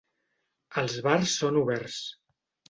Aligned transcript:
Els 0.83 0.95
bars 1.09 1.35
són 1.43 1.61
oberts. 1.63 2.01